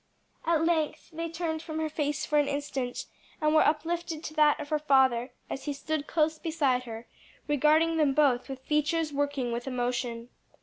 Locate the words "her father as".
4.69-5.65